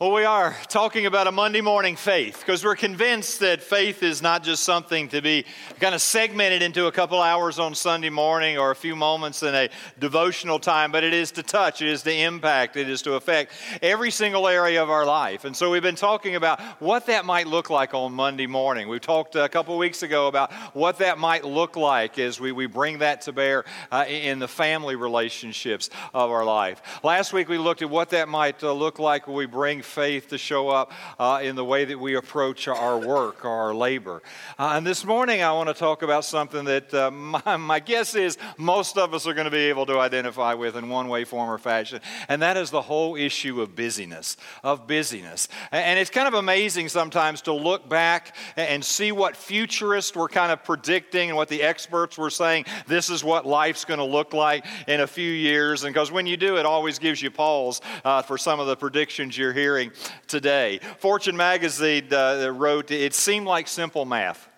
[0.00, 4.22] Well, we are talking about a Monday morning faith because we're convinced that faith is
[4.22, 5.44] not just something to be
[5.80, 9.56] kind of segmented into a couple hours on Sunday morning or a few moments in
[9.56, 13.14] a devotional time, but it is to touch, it is to impact, it is to
[13.14, 13.50] affect
[13.82, 15.44] every single area of our life.
[15.44, 18.86] And so we've been talking about what that might look like on Monday morning.
[18.86, 22.66] We talked a couple weeks ago about what that might look like as we, we
[22.66, 27.00] bring that to bear uh, in the family relationships of our life.
[27.02, 30.28] Last week we looked at what that might uh, look like when we bring faith
[30.28, 34.22] to show up uh, in the way that we approach our work or our labor.
[34.58, 37.10] Uh, and this morning, I want to talk about something that uh,
[37.44, 40.76] my, my guess is most of us are going to be able to identify with
[40.76, 44.36] in one way, form, or fashion, and that is the whole issue of busyness.
[44.62, 45.48] Of busyness.
[45.72, 50.52] And it's kind of amazing sometimes to look back and see what futurists were kind
[50.52, 54.32] of predicting and what the experts were saying this is what life's going to look
[54.32, 55.84] like in a few years.
[55.84, 58.76] And because when you do, it always gives you pause uh, for some of the
[58.76, 59.92] predictions you're hearing hearing
[60.26, 60.80] today.
[60.98, 64.48] Fortune magazine uh, wrote, It seemed like simple math.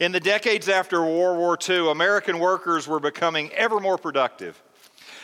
[0.00, 4.62] In the decades after World War II, American workers were becoming ever more productive.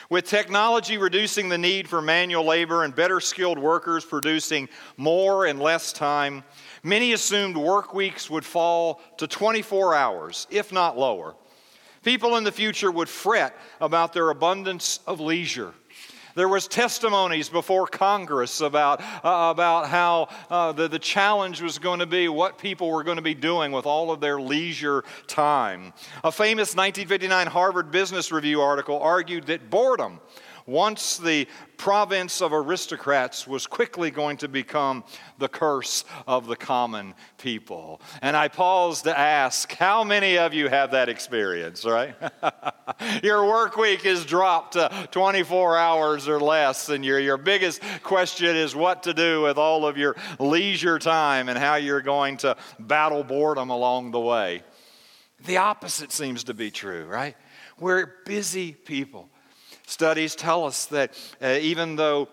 [0.08, 5.58] With technology reducing the need for manual labor and better skilled workers producing more in
[5.58, 6.42] less time,
[6.82, 11.34] many assumed work weeks would fall to 24 hours, if not lower.
[12.02, 15.74] People in the future would fret about their abundance of leisure
[16.36, 21.98] there was testimonies before Congress about, uh, about how uh, the, the challenge was going
[21.98, 25.94] to be what people were going to be doing with all of their leisure time.
[26.22, 30.20] A famous 1959 Harvard Business Review article argued that boredom
[30.66, 35.04] once the province of aristocrats was quickly going to become
[35.38, 38.00] the curse of the common people.
[38.22, 42.14] And I pause to ask, how many of you have that experience, right?
[43.22, 48.56] your work week is dropped to 24 hours or less, and your, your biggest question
[48.56, 52.56] is what to do with all of your leisure time and how you're going to
[52.78, 54.62] battle boredom along the way.
[55.44, 57.36] The opposite seems to be true, right?
[57.78, 59.28] We're busy people.
[59.86, 62.28] Studies tell us that uh, even though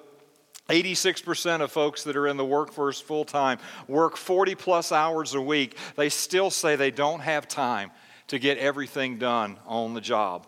[0.70, 5.42] 86% of folks that are in the workforce full time work 40 plus hours a
[5.42, 7.92] week, they still say they don't have time
[8.28, 10.48] to get everything done on the job.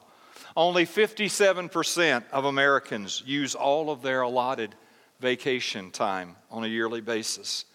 [0.57, 4.73] Only 57% of Americans use all of their allotted
[5.19, 7.65] vacation time on a yearly basis.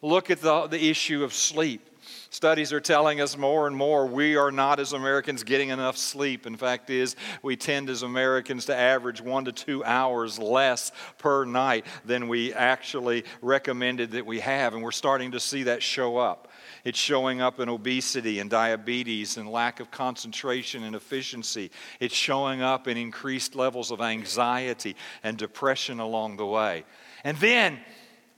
[0.00, 1.86] Look at the, the issue of sleep.
[2.30, 6.46] Studies are telling us more and more we are not as Americans getting enough sleep.
[6.46, 11.44] In fact, is we tend as Americans to average one to two hours less per
[11.44, 16.16] night than we actually recommended that we have, and we're starting to see that show
[16.16, 16.48] up.
[16.84, 21.70] It's showing up in obesity and diabetes and lack of concentration and efficiency.
[22.00, 26.84] It's showing up in increased levels of anxiety and depression along the way.
[27.24, 27.80] And then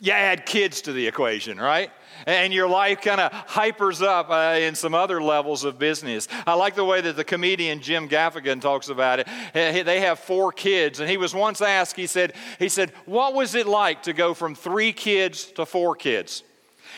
[0.00, 1.90] you add kids to the equation, right?
[2.26, 6.28] and your life kind of hypers up uh, in some other levels of business.
[6.46, 9.28] I like the way that the comedian Jim Gaffigan talks about it.
[9.52, 13.54] They have four kids, and he was once asked, he said, he said, What was
[13.54, 16.42] it like to go from three kids to four kids?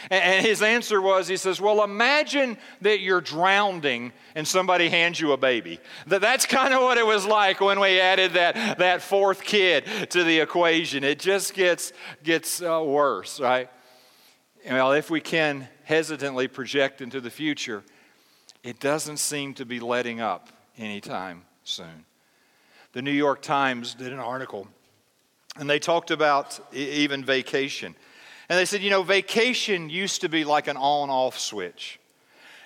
[0.08, 5.32] And his answer was, he says, Well, imagine that you're drowning and somebody hands you
[5.32, 5.78] a baby.
[6.06, 10.24] That's kind of what it was like when we added that, that fourth kid to
[10.24, 11.04] the equation.
[11.04, 13.68] It just gets, gets uh, worse, right?
[14.68, 17.82] well, if we can hesitantly project into the future,
[18.62, 22.04] it doesn't seem to be letting up anytime soon.
[22.92, 24.66] The New York Times did an article,
[25.56, 27.94] and they talked about even vacation.
[28.50, 32.00] And they said, you know, vacation used to be like an on off switch.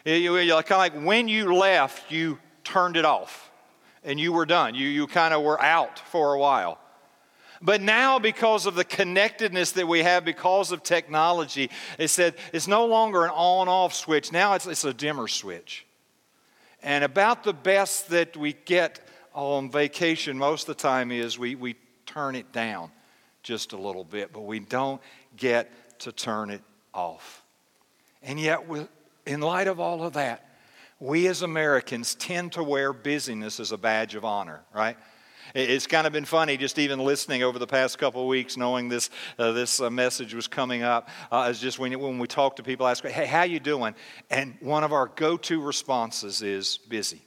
[0.07, 3.51] Kind of like when you left, you turned it off
[4.03, 4.75] and you were done.
[4.75, 6.79] You, you kind of were out for a while.
[7.61, 12.67] But now, because of the connectedness that we have, because of technology, it said it's
[12.67, 14.33] no longer an on off switch.
[14.33, 15.85] Now it's, it's a dimmer switch.
[16.83, 21.55] And about the best that we get on vacation most of the time is we,
[21.55, 22.91] we turn it down
[23.45, 25.01] just a little bit, but we don't
[25.37, 26.63] get to turn it
[26.93, 27.43] off.
[28.23, 28.61] And yet,
[29.27, 30.49] in light of all of that,
[31.01, 34.97] we as Americans tend to wear busyness as a badge of honor, right?
[35.55, 38.89] It's kind of been funny just even listening over the past couple of weeks, knowing
[38.89, 41.09] this, uh, this uh, message was coming up.
[41.31, 43.95] Uh, is just when, when we talk to people, ask, hey, how you doing?
[44.31, 47.23] And one of our go-to responses is busy.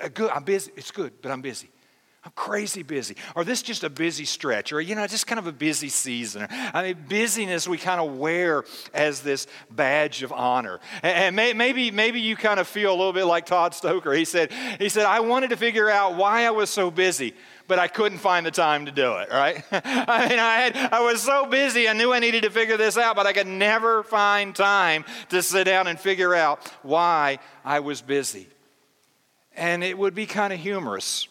[0.00, 0.70] Uh, good, I'm busy.
[0.76, 1.70] It's good, but I'm busy.
[2.22, 3.16] I'm crazy busy.
[3.34, 6.46] Or this just a busy stretch, or, you know, just kind of a busy season.
[6.50, 10.80] I mean, busyness we kind of wear as this badge of honor.
[11.02, 14.12] And maybe, maybe you kind of feel a little bit like Todd Stoker.
[14.12, 17.32] He said, he said, I wanted to figure out why I was so busy,
[17.66, 19.64] but I couldn't find the time to do it, right?
[19.72, 22.98] I mean, I, had, I was so busy, I knew I needed to figure this
[22.98, 27.80] out, but I could never find time to sit down and figure out why I
[27.80, 28.46] was busy.
[29.56, 31.26] And it would be kind of humorous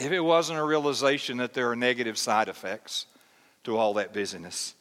[0.00, 3.06] if it wasn't a realization that there are negative side effects
[3.64, 4.74] to all that busyness.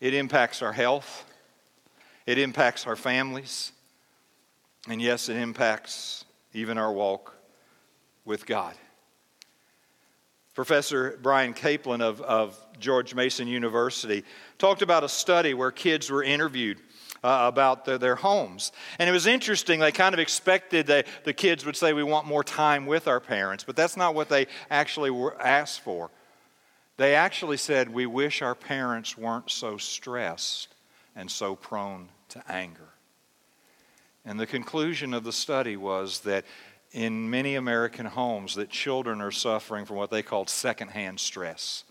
[0.00, 1.24] It impacts our health,
[2.26, 3.72] it impacts our families,
[4.88, 7.34] and yes, it impacts even our walk
[8.26, 8.74] with God.
[10.54, 14.24] Professor Bryan Caplan of, of George Mason University
[14.58, 16.78] talked about a study where kids were interviewed
[17.24, 18.70] uh, about the, their homes.
[18.98, 22.26] And it was interesting, they kind of expected that the kids would say, We want
[22.26, 26.10] more time with our parents, but that's not what they actually were asked for.
[26.98, 30.74] They actually said, We wish our parents weren't so stressed
[31.16, 32.90] and so prone to anger.
[34.26, 36.44] And the conclusion of the study was that
[36.92, 41.84] in many American homes that children are suffering from what they called secondhand stress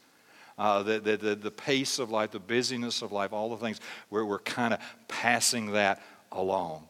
[0.57, 3.79] uh, the, the, the, the, pace of life, the busyness of life, all the things,
[4.09, 6.01] where we're kind of passing that
[6.31, 6.87] along.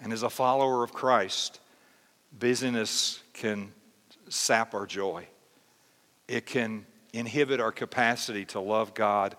[0.00, 1.60] And as a follower of Christ,
[2.38, 3.72] busyness can
[4.28, 5.26] sap our joy.
[6.28, 9.36] It can inhibit our capacity to love God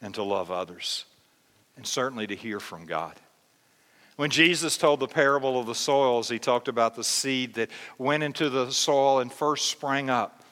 [0.00, 1.04] and to love others,
[1.76, 3.14] and certainly to hear from God.
[4.16, 8.22] When Jesus told the parable of the soils, he talked about the seed that went
[8.22, 10.44] into the soil and first sprang up,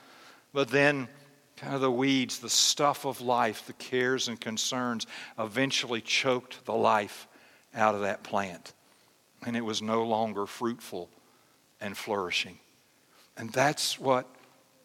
[0.53, 1.09] but then
[1.57, 5.07] kind of the weeds, the stuff of life, the cares and concerns
[5.39, 7.27] eventually choked the life
[7.75, 8.75] out of that plant.
[9.45, 11.09] And it was no longer fruitful
[11.81, 12.59] and flourishing.
[13.37, 14.27] And that's what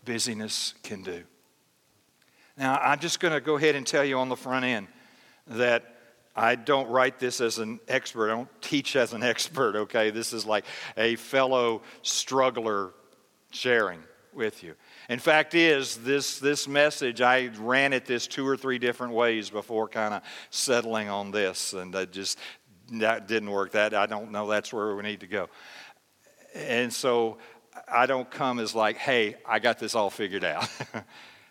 [0.05, 1.23] busyness can do.
[2.57, 4.87] Now, I'm just going to go ahead and tell you on the front end
[5.47, 5.95] that
[6.35, 8.29] I don't write this as an expert.
[8.29, 10.09] I don't teach as an expert, okay?
[10.09, 10.65] This is like
[10.97, 12.91] a fellow struggler
[13.51, 14.01] sharing
[14.33, 14.75] with you.
[15.09, 19.49] In fact, is this this message I ran it this two or three different ways
[19.49, 22.37] before kind of settling on this, and that just
[22.93, 23.71] that didn't work.
[23.71, 24.47] That I don't know.
[24.47, 25.49] That's where we need to go.
[26.53, 27.37] And so
[27.87, 30.69] I don't come as like, hey, I got this all figured out.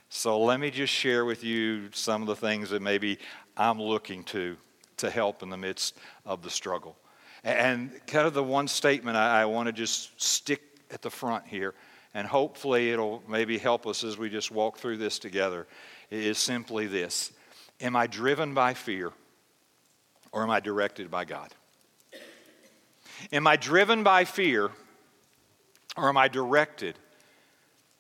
[0.08, 3.18] so let me just share with you some of the things that maybe
[3.56, 4.56] I'm looking to
[4.98, 6.96] to help in the midst of the struggle.
[7.42, 10.60] And kind of the one statement I, I want to just stick
[10.90, 11.74] at the front here
[12.14, 15.66] and hopefully it'll maybe help us as we just walk through this together,
[16.10, 17.32] is simply this
[17.80, 19.12] Am I driven by fear
[20.32, 21.54] or am I directed by God?
[23.32, 24.70] Am I driven by fear
[25.96, 26.96] or am I directed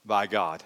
[0.04, 0.62] by God?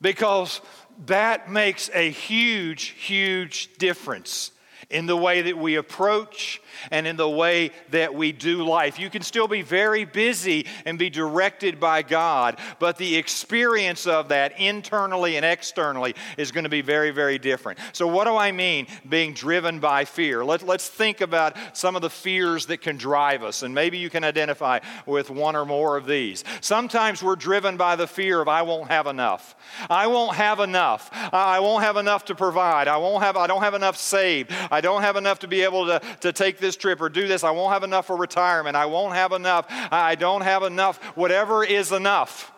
[0.00, 0.60] Because
[1.06, 4.50] that makes a huge, huge difference
[4.90, 8.98] in the way that we approach and in the way that we do life.
[8.98, 14.28] You can still be very busy and be directed by God, but the experience of
[14.28, 17.78] that internally and externally is going to be very, very different.
[17.92, 20.44] So, what do I mean being driven by fear?
[20.44, 24.10] Let, let's think about some of the fears that can drive us, and maybe you
[24.10, 26.44] can identify with one or more of these.
[26.60, 29.54] Sometimes we're driven by the fear of I won't have enough.
[29.88, 31.10] I won't have enough.
[31.12, 32.88] I won't have enough to provide.
[32.88, 34.52] I won't have I don't have enough saved.
[34.72, 37.44] I don't have enough to be able to, to take this trip or do this.
[37.44, 38.74] I won't have enough for retirement.
[38.74, 39.66] I won't have enough.
[39.68, 40.96] I don't have enough.
[41.14, 42.50] Whatever is enough.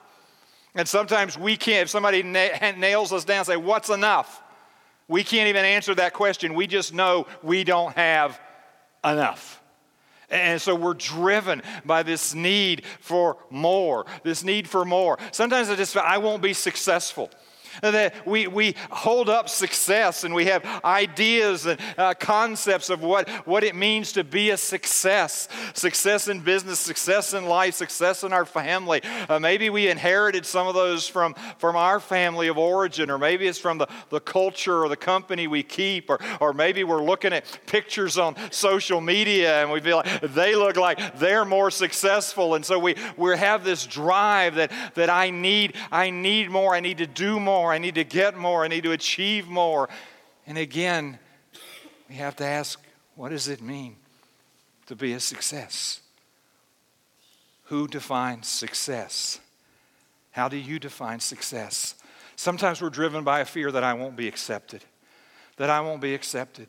[0.77, 4.43] And sometimes we can't, if somebody na- nails us down and say, What's enough?
[5.09, 6.55] We can't even answer that question.
[6.55, 8.41] We just know we don't have
[9.05, 9.61] enough.
[10.31, 15.19] And so we're driven by this need for more, this need for more.
[15.33, 17.31] Sometimes I just feel I won't be successful.
[17.83, 23.29] That we, we hold up success and we have ideas and uh, concepts of what,
[23.47, 28.33] what it means to be a success success in business, success in life, success in
[28.33, 29.03] our family.
[29.29, 33.47] Uh, maybe we inherited some of those from, from our family of origin, or maybe
[33.47, 37.33] it's from the, the culture or the company we keep, or, or maybe we're looking
[37.33, 42.55] at pictures on social media and we feel like they look like they're more successful.
[42.55, 46.81] And so we, we have this drive that, that I need, I need more, I
[46.81, 47.73] need to do more more.
[47.73, 48.63] I need to get more.
[48.63, 49.89] I need to achieve more.
[50.47, 51.19] And again,
[52.11, 52.79] we have to ask
[53.17, 53.97] what does it mean
[54.87, 56.01] to be a success?
[57.65, 59.41] Who defines success?
[60.33, 61.95] How do you define success?
[62.37, 64.85] Sometimes we're driven by a fear that I won't be accepted,
[65.57, 66.69] that I won't be accepted,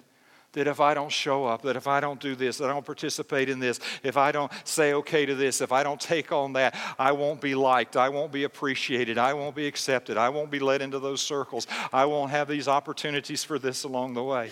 [0.55, 2.85] that if I don't show up, that if I don't do this, that I don't
[2.85, 6.53] participate in this, if I don't say okay to this, if I don't take on
[6.53, 10.49] that, I won't be liked, I won't be appreciated, I won't be accepted, I won't
[10.51, 14.51] be led into those circles, I won't have these opportunities for this along the way.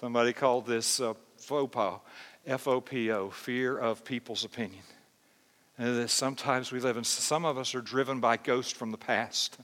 [0.00, 2.00] Somebody called this uh, FOPO,
[2.46, 4.82] F O P O, fear of people's opinion.
[5.76, 9.58] And sometimes we live, in, some of us are driven by ghosts from the past.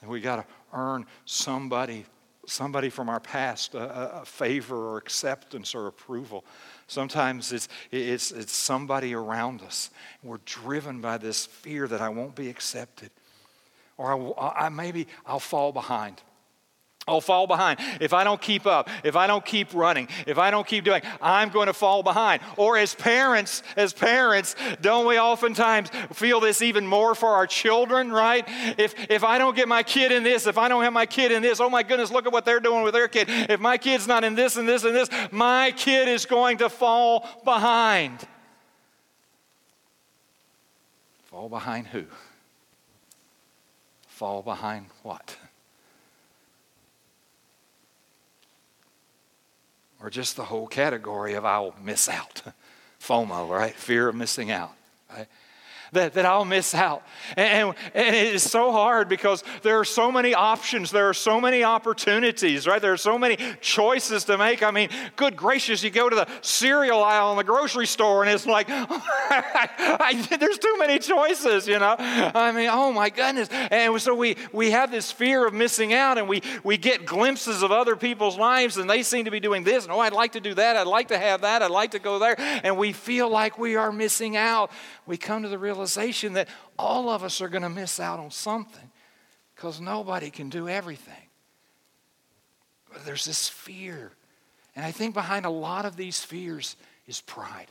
[0.00, 2.06] And we got to earn somebody
[2.48, 6.44] somebody from our past a, a, favor or acceptance or approval.
[6.86, 9.90] Sometimes it's, it's, it's somebody around us.
[10.22, 13.10] We're driven by this fear that I won't be accepted.
[13.96, 16.22] Or I, I maybe I'll fall behind.
[17.08, 17.80] I'll fall behind.
[18.00, 21.02] If I don't keep up, if I don't keep running, if I don't keep doing,
[21.22, 22.42] I'm going to fall behind.
[22.56, 28.12] Or as parents, as parents, don't we oftentimes feel this even more for our children,
[28.12, 28.44] right?
[28.78, 31.32] If if I don't get my kid in this, if I don't have my kid
[31.32, 33.28] in this, oh my goodness, look at what they're doing with their kid.
[33.28, 36.68] If my kid's not in this and this and this, my kid is going to
[36.68, 38.26] fall behind.
[41.24, 42.04] Fall behind who?
[44.06, 45.36] Fall behind what?
[50.00, 52.42] Or just the whole category of I'll miss out.
[53.00, 53.74] FOMO, right?
[53.74, 54.72] Fear of missing out,
[55.10, 55.26] right?
[55.92, 57.02] That, that I'll miss out.
[57.36, 61.40] And, and it is so hard because there are so many options, there are so
[61.40, 62.80] many opportunities, right?
[62.80, 64.62] There are so many choices to make.
[64.62, 68.30] I mean, good gracious, you go to the cereal aisle in the grocery store and
[68.30, 71.96] it's like, I, there's too many choices, you know?
[71.98, 73.48] I mean, oh my goodness.
[73.48, 77.62] And so we, we have this fear of missing out and we, we get glimpses
[77.62, 79.84] of other people's lives and they seem to be doing this.
[79.84, 80.76] And oh, I'd like to do that.
[80.76, 81.62] I'd like to have that.
[81.62, 82.34] I'd like to go there.
[82.38, 84.70] And we feel like we are missing out.
[85.06, 85.77] We come to the realization
[86.34, 88.90] that all of us are going to miss out on something
[89.54, 91.14] because nobody can do everything.
[92.92, 94.12] But there's this fear.
[94.76, 97.66] And I think behind a lot of these fears is pride.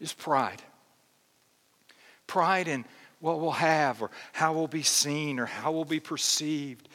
[0.00, 0.62] Is pride.
[2.26, 2.84] Pride in
[3.20, 6.88] what we'll have or how we'll be seen or how we'll be perceived.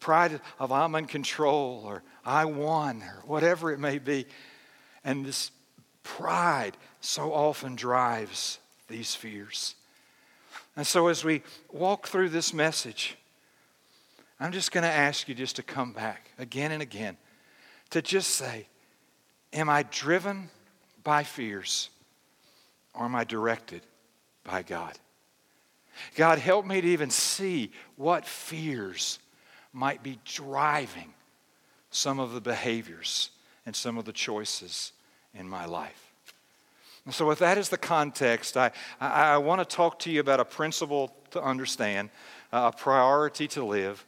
[0.00, 4.26] Pride of I'm in control or I won or whatever it may be.
[5.04, 5.50] And this
[6.02, 9.74] pride so often drives these fears.
[10.76, 11.42] And so, as we
[11.72, 13.16] walk through this message,
[14.40, 17.16] I'm just going to ask you just to come back again and again
[17.90, 18.66] to just say,
[19.52, 20.50] Am I driven
[21.02, 21.90] by fears
[22.94, 23.82] or am I directed
[24.44, 24.98] by God?
[26.14, 29.18] God, help me to even see what fears
[29.72, 31.12] might be driving
[31.90, 33.30] some of the behaviors
[33.66, 34.92] and some of the choices
[35.34, 36.07] in my life.
[37.10, 40.40] So, with that as the context, I, I, I want to talk to you about
[40.40, 42.10] a principle to understand,
[42.52, 44.04] uh, a priority to live.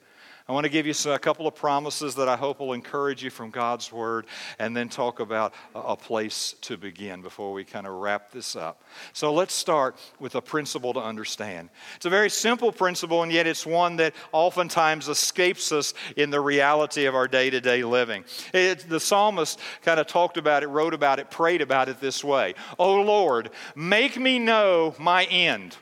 [0.51, 3.31] I want to give you a couple of promises that I hope will encourage you
[3.31, 4.27] from God's Word,
[4.59, 8.83] and then talk about a place to begin before we kind of wrap this up.
[9.13, 11.71] So let's start with a principle to understand.
[11.95, 16.41] It's a very simple principle, and yet it's one that oftentimes escapes us in the
[16.41, 18.25] reality of our day to day living.
[18.53, 22.25] It, the psalmist kind of talked about it, wrote about it, prayed about it this
[22.25, 25.77] way Oh Lord, make me know my end.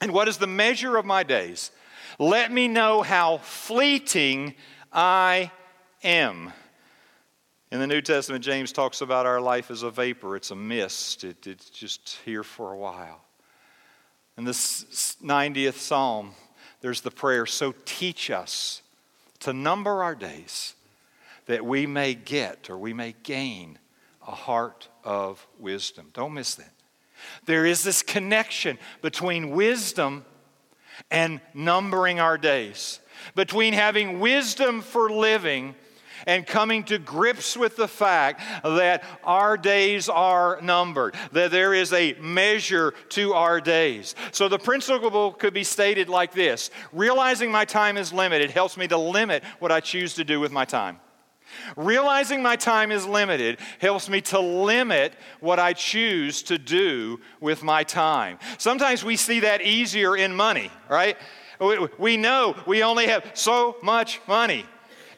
[0.00, 1.70] And what is the measure of my days?
[2.20, 4.54] Let me know how fleeting
[4.92, 5.50] I
[6.04, 6.52] am.
[7.72, 11.24] In the New Testament, James talks about our life as a vapor, it's a mist,
[11.24, 13.22] it, it's just here for a while.
[14.36, 16.34] In the 90th Psalm,
[16.82, 18.82] there's the prayer So teach us
[19.38, 20.74] to number our days
[21.46, 23.78] that we may get or we may gain
[24.28, 26.10] a heart of wisdom.
[26.12, 26.74] Don't miss that.
[27.46, 30.26] There is this connection between wisdom
[31.10, 33.00] and numbering our days,
[33.34, 35.74] between having wisdom for living
[36.26, 41.92] and coming to grips with the fact that our days are numbered, that there is
[41.92, 44.14] a measure to our days.
[44.32, 48.88] So the principle could be stated like this Realizing my time is limited helps me
[48.88, 51.00] to limit what I choose to do with my time.
[51.76, 57.62] Realizing my time is limited helps me to limit what I choose to do with
[57.62, 58.38] my time.
[58.58, 61.16] Sometimes we see that easier in money, right?
[61.98, 64.64] We know we only have so much money.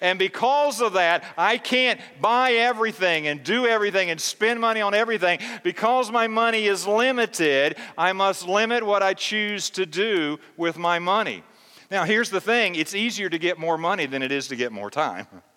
[0.01, 4.95] And because of that, I can't buy everything and do everything and spend money on
[4.95, 5.39] everything.
[5.63, 10.99] Because my money is limited, I must limit what I choose to do with my
[10.99, 11.45] money.
[11.89, 14.73] Now, here's the thing it's easier to get more money than it is to get
[14.73, 15.29] more time.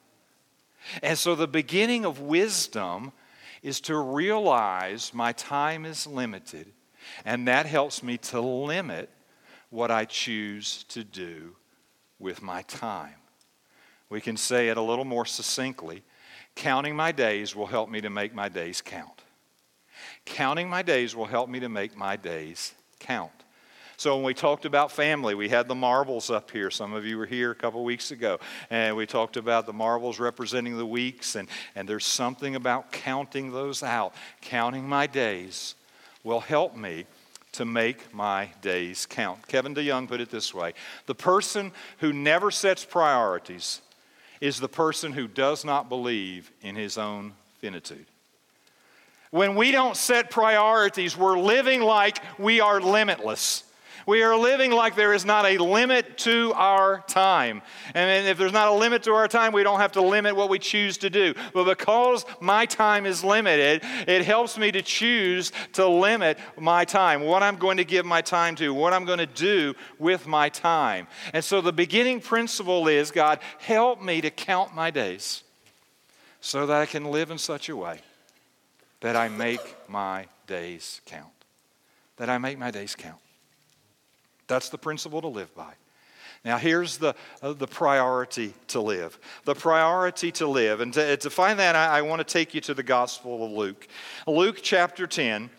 [1.02, 3.12] And so the beginning of wisdom
[3.62, 6.72] is to realize my time is limited,
[7.26, 9.10] and that helps me to limit
[9.70, 11.56] what I choose to do
[12.20, 13.16] with my time.
[14.10, 16.04] We can say it a little more succinctly
[16.56, 19.24] Counting my days will help me to make my days count.
[20.26, 23.45] Counting my days will help me to make my days count.
[23.98, 26.70] So when we talked about family, we had the marbles up here.
[26.70, 30.20] Some of you were here a couple weeks ago, and we talked about the marbles
[30.20, 34.14] representing the weeks, and, and there's something about counting those out.
[34.42, 35.76] Counting my days
[36.24, 37.06] will help me
[37.54, 39.48] to make my days count.
[39.48, 40.74] Kevin DeYoung put it this way
[41.06, 43.82] The person who never sets priorities
[44.42, 48.06] is the person who does not believe in his own finitude.
[49.32, 53.64] When we don't set priorities, we're living like we are limitless.
[54.06, 57.62] We are living like there is not a limit to our time.
[57.94, 60.50] And if there's not a limit to our time, we don't have to limit what
[60.50, 61.34] we choose to do.
[61.54, 67.22] But because my time is limited, it helps me to choose to limit my time,
[67.22, 70.50] what I'm going to give my time to, what I'm going to do with my
[70.50, 71.08] time.
[71.34, 75.44] And so the beginning principle is God, help me to count my days
[76.42, 78.02] so that I can live in such a way
[79.02, 81.28] that I make my days count.
[82.18, 83.20] That I make my days count.
[84.48, 85.74] That's the principle to live by.
[86.44, 89.18] Now, here's the, uh, the priority to live.
[89.46, 90.80] The priority to live.
[90.80, 93.52] And to, to find that, I, I want to take you to the Gospel of
[93.52, 93.88] Luke.
[94.28, 95.50] Luke chapter 10.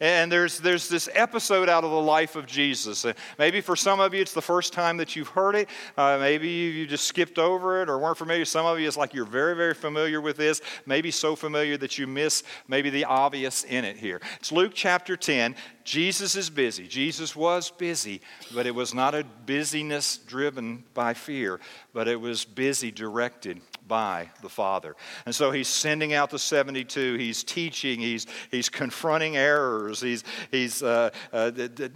[0.00, 3.06] And there's, there's this episode out of the life of Jesus.
[3.38, 5.68] Maybe for some of you, it's the first time that you've heard it.
[5.96, 8.44] Uh, maybe you, you just skipped over it or weren't familiar.
[8.44, 10.60] Some of you, it's like you're very, very familiar with this.
[10.84, 14.20] Maybe so familiar that you miss maybe the obvious in it here.
[14.38, 15.54] It's Luke chapter 10.
[15.84, 16.86] Jesus is busy.
[16.88, 18.20] Jesus was busy,
[18.54, 21.60] but it was not a busyness driven by fear,
[21.92, 24.96] but it was busy directed by the Father.
[25.24, 27.14] And so he's sending out the 72.
[27.14, 28.00] He's teaching.
[28.00, 30.00] He's, he's confronting errors.
[30.00, 31.50] He's, he's uh, uh,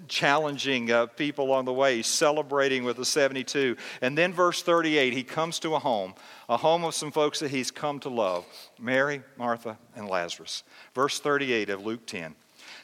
[0.09, 1.97] challenging uh, people along the way.
[1.97, 3.77] He's celebrating with the 72.
[4.01, 6.15] And then, verse 38, he comes to a home,
[6.49, 8.47] a home of some folks that he's come to love
[8.79, 10.63] Mary, Martha, and Lazarus.
[10.95, 12.35] Verse 38 of Luke 10.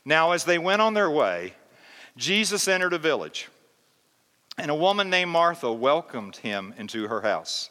[0.04, 1.54] Now, as they went on their way,
[2.16, 3.48] Jesus entered a village,
[4.56, 7.70] and a woman named Martha welcomed him into her house.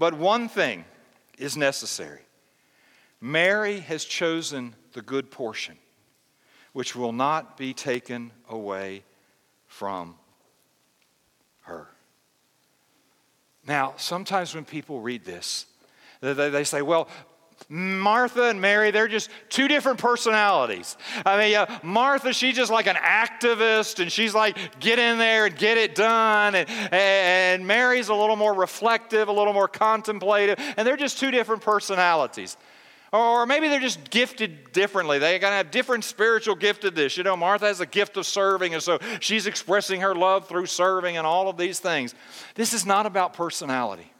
[0.00, 0.86] but one thing
[1.38, 2.22] is necessary
[3.20, 5.76] Mary has chosen the good portion,
[6.72, 9.04] which will not be taken away
[9.66, 10.16] from
[11.60, 11.86] her.
[13.66, 15.66] Now, sometimes when people read this,
[16.22, 17.06] they, say, well,
[17.72, 20.96] Martha and Mary, they're just two different personalities.
[21.24, 25.46] I mean, uh, Martha, she's just like an activist and she's like, get in there
[25.46, 26.56] and get it done.
[26.56, 31.30] And, and Mary's a little more reflective, a little more contemplative, and they're just two
[31.30, 32.56] different personalities.
[33.12, 35.20] Or maybe they're just gifted differently.
[35.20, 37.16] They're going to have different spiritual giftedness.
[37.16, 40.66] You know, Martha has a gift of serving, and so she's expressing her love through
[40.66, 42.16] serving and all of these things.
[42.56, 44.12] This is not about personality,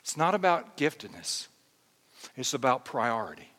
[0.00, 1.48] it's not about giftedness.
[2.36, 3.52] It's about priority.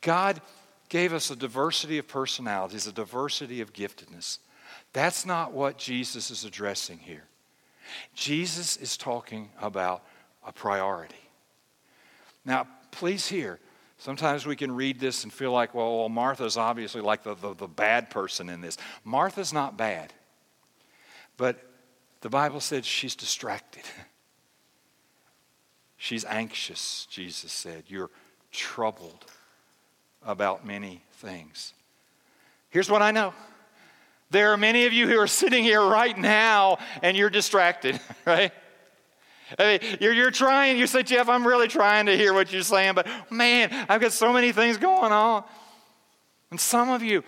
[0.00, 0.40] God
[0.88, 4.38] gave us a diversity of personalities, a diversity of giftedness.
[4.92, 7.24] That's not what Jesus is addressing here.
[8.14, 10.04] Jesus is talking about
[10.44, 11.14] a priority.
[12.44, 13.58] Now, please hear.
[13.98, 17.54] Sometimes we can read this and feel like, well, well Martha's obviously like the, the,
[17.54, 18.78] the bad person in this.
[19.04, 20.12] Martha's not bad.
[21.36, 21.58] But
[22.20, 23.84] the Bible said she's distracted.
[26.02, 27.84] She's anxious, Jesus said.
[27.88, 28.08] You're
[28.52, 29.26] troubled
[30.24, 31.74] about many things.
[32.70, 33.34] Here's what I know
[34.30, 38.50] there are many of you who are sitting here right now and you're distracted, right?
[39.58, 42.62] I mean, you're, you're trying, you say, Jeff, I'm really trying to hear what you're
[42.62, 45.44] saying, but man, I've got so many things going on.
[46.50, 47.24] And some of you,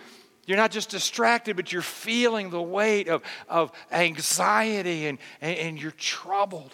[0.47, 5.79] you're not just distracted, but you're feeling the weight of, of anxiety and, and, and
[5.79, 6.73] you're troubled.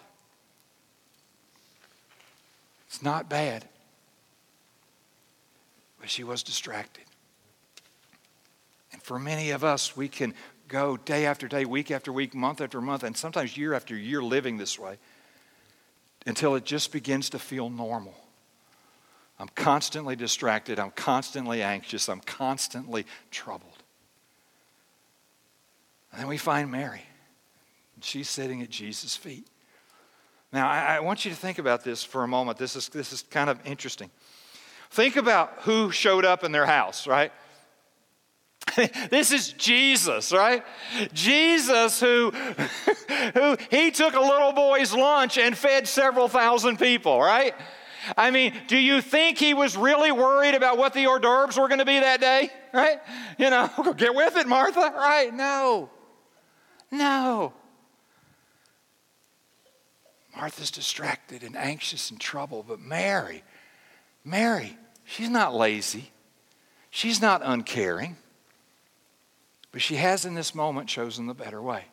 [2.89, 3.65] It's not bad.
[5.99, 7.03] But she was distracted.
[8.91, 10.33] And for many of us, we can
[10.67, 14.23] go day after day, week after week, month after month, and sometimes year after year
[14.23, 14.97] living this way
[16.25, 18.15] until it just begins to feel normal.
[19.39, 20.79] I'm constantly distracted.
[20.79, 22.09] I'm constantly anxious.
[22.09, 23.83] I'm constantly troubled.
[26.11, 27.03] And then we find Mary.
[28.01, 29.45] She's sitting at Jesus' feet.
[30.51, 32.57] Now, I, I want you to think about this for a moment.
[32.57, 34.09] This is, this is kind of interesting.
[34.91, 37.31] Think about who showed up in their house, right?
[39.09, 40.63] this is Jesus, right?
[41.13, 42.31] Jesus who
[43.33, 47.53] who he took a little boy's lunch and fed several thousand people, right?
[48.17, 51.67] I mean, do you think he was really worried about what the hors d'oeuvres were
[51.67, 52.49] going to be that day?
[52.73, 52.99] Right?
[53.37, 54.93] You know, get with it, Martha.
[54.95, 55.33] Right?
[55.33, 55.89] No.
[56.91, 57.53] No.
[60.39, 63.43] Martha's distracted and anxious and troubled, but Mary,
[64.23, 66.11] Mary, she's not lazy.
[66.89, 68.15] She's not uncaring.
[69.73, 71.83] But she has in this moment chosen the better way.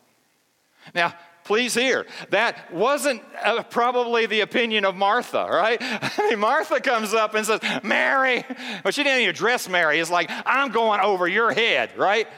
[0.94, 5.78] Now, please hear, that wasn't uh, probably the opinion of Martha, right?
[5.82, 8.44] I mean, Martha comes up and says, Mary,
[8.84, 9.98] but she didn't even address Mary.
[9.98, 12.28] It's like, I'm going over your head, right?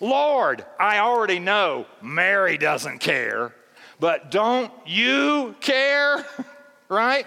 [0.00, 3.54] Lord, I already know Mary doesn't care,
[4.00, 6.24] but don't you care,
[6.88, 7.26] right?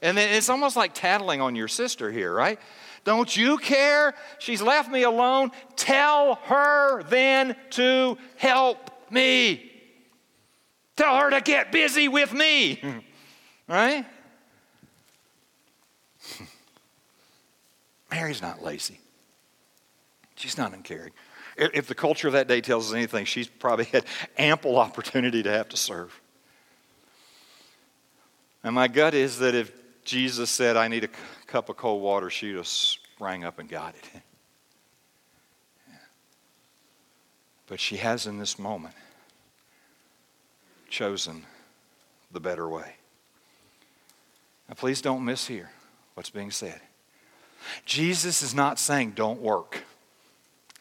[0.00, 2.58] And then it's almost like tattling on your sister here, right?
[3.04, 4.14] Don't you care?
[4.38, 5.50] She's left me alone.
[5.76, 9.70] Tell her then to help me.
[10.96, 12.80] Tell her to get busy with me.
[13.68, 14.04] right?
[18.10, 19.00] Mary's not lazy.
[20.36, 21.12] She's not uncaring.
[21.56, 24.04] If the culture of that day tells us anything, she's probably had
[24.38, 26.18] ample opportunity to have to serve.
[28.64, 29.72] And my gut is that if
[30.04, 31.08] Jesus said, I need a
[31.46, 34.22] cup of cold water, she have sprang up and got it.
[37.66, 38.94] But she has in this moment
[40.88, 41.44] chosen
[42.30, 42.96] the better way.
[44.68, 45.70] Now, please don't miss here
[46.14, 46.80] what's being said.
[47.86, 49.84] Jesus is not saying don't work,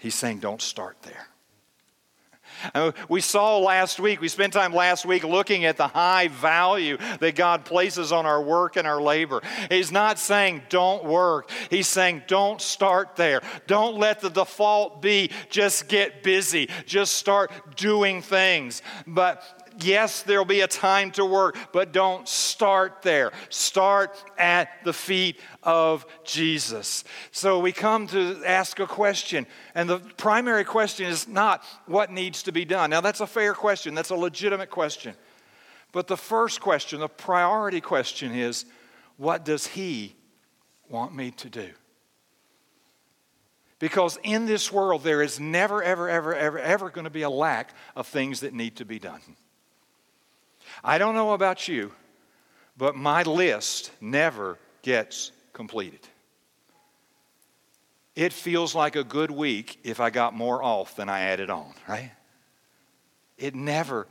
[0.02, 1.28] He's saying don't start there.
[2.76, 6.96] Uh, we saw last week, we spent time last week looking at the high value
[7.20, 9.42] that God places on our work and our labor.
[9.70, 13.42] He's not saying don't work, He's saying don't start there.
[13.66, 18.84] Don't let the default be just get busy, just start doing things.
[19.08, 23.32] But yes, there'll be a time to work, but don't start there.
[23.50, 27.04] Start at the feet of Jesus.
[27.32, 32.44] So we come to ask a question, and the primary question is not what needs
[32.44, 32.90] to be done.
[32.90, 35.16] Now, that's a fair question, that's a legitimate question.
[35.92, 38.66] But the first question, the priority question is
[39.18, 40.16] what does He
[40.90, 41.70] want me to do?
[43.82, 47.30] Because in this world, there is never, ever, ever, ever, ever going to be a
[47.30, 49.22] lack of things that need to be done.
[50.84, 51.92] I don't know about you,
[52.78, 56.00] but my list never gets completed.
[58.16, 61.74] It feels like a good week if I got more off than I added on,
[61.88, 62.12] right?
[63.38, 64.08] It never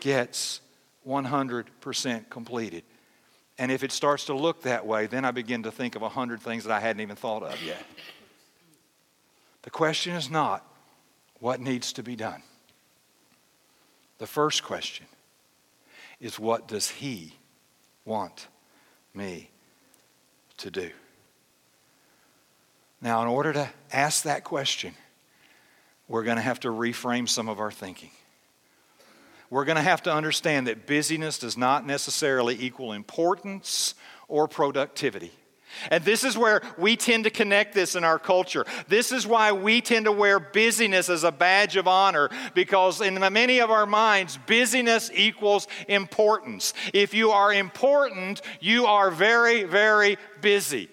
[0.00, 0.60] gets
[1.06, 2.82] 100% completed.
[3.58, 6.40] And if it starts to look that way, then I begin to think of 100
[6.40, 7.84] things that I hadn't even thought of yet.
[9.62, 10.66] The question is not
[11.38, 12.42] what needs to be done.
[14.18, 15.06] The first question
[16.24, 17.34] is what does He
[18.06, 18.48] want
[19.12, 19.50] me
[20.56, 20.90] to do?
[23.02, 24.94] Now, in order to ask that question,
[26.08, 28.10] we're going to have to reframe some of our thinking.
[29.50, 33.94] We're going to have to understand that busyness does not necessarily equal importance
[34.26, 35.32] or productivity.
[35.90, 38.64] And this is where we tend to connect this in our culture.
[38.88, 43.14] This is why we tend to wear busyness as a badge of honor because in
[43.32, 46.74] many of our minds, busyness equals importance.
[46.92, 50.88] If you are important, you are very, very busy.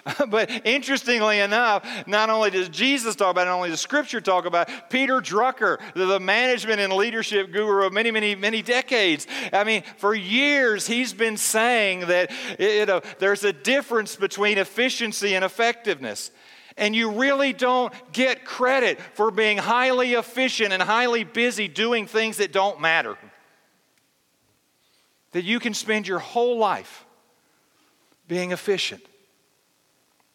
[0.28, 4.46] but interestingly enough, not only does Jesus talk about it, not only does Scripture talk
[4.46, 9.26] about it, Peter Drucker, the management and leadership guru of many, many, many decades.
[9.52, 15.34] I mean, for years he's been saying that you know, there's a difference between efficiency
[15.34, 16.30] and effectiveness.
[16.78, 22.38] And you really don't get credit for being highly efficient and highly busy doing things
[22.38, 23.18] that don't matter.
[25.32, 27.04] That you can spend your whole life
[28.26, 29.04] being efficient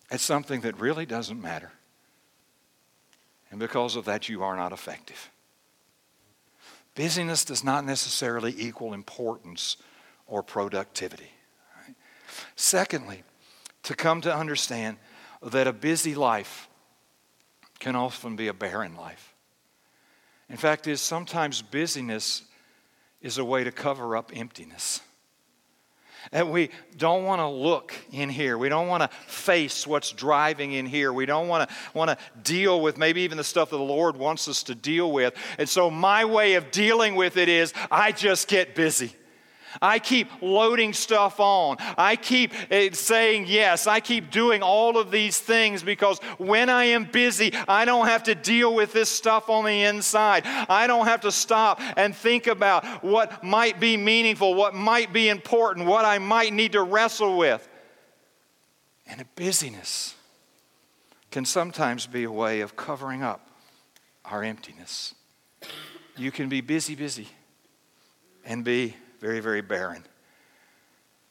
[0.09, 1.71] it's something that really doesn't matter.
[3.51, 5.29] And because of that, you are not effective.
[6.95, 9.77] Busyness does not necessarily equal importance
[10.25, 11.31] or productivity.
[11.85, 11.95] Right?
[12.55, 13.23] Secondly,
[13.83, 14.97] to come to understand
[15.41, 16.67] that a busy life
[17.79, 19.33] can often be a barren life.
[20.49, 22.43] In fact, is sometimes busyness
[23.21, 25.01] is a way to cover up emptiness.
[26.31, 28.57] And we don't want to look in here.
[28.57, 31.13] We don't want to face what's driving in here.
[31.13, 34.17] We don't want to want to deal with maybe even the stuff that the Lord
[34.17, 35.33] wants us to deal with.
[35.57, 39.13] And so my way of dealing with it is I just get busy.
[39.81, 41.77] I keep loading stuff on.
[41.97, 43.87] I keep eh, saying yes.
[43.87, 48.23] I keep doing all of these things because when I am busy, I don't have
[48.23, 50.43] to deal with this stuff on the inside.
[50.45, 55.29] I don't have to stop and think about what might be meaningful, what might be
[55.29, 57.67] important, what I might need to wrestle with.
[59.05, 60.15] And a busyness
[61.31, 63.49] can sometimes be a way of covering up
[64.25, 65.13] our emptiness.
[66.15, 67.27] You can be busy, busy,
[68.43, 70.03] and be very, very barren.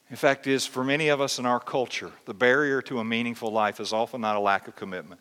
[0.09, 3.51] In fact, is for many of us in our culture, the barrier to a meaningful
[3.51, 5.21] life is often not a lack of commitment.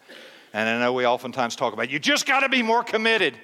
[0.53, 3.37] And I know we oftentimes talk about you just got to be more committed.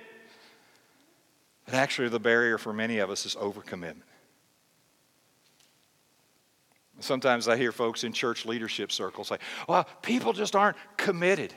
[1.66, 4.04] But actually, the barrier for many of us is overcommitment.
[7.00, 11.54] Sometimes I hear folks in church leadership circles say, well, people just aren't committed.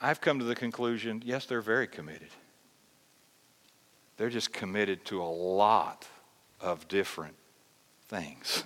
[0.00, 2.30] I've come to the conclusion yes, they're very committed.
[4.18, 6.06] They're just committed to a lot
[6.60, 7.36] of different
[8.08, 8.64] things,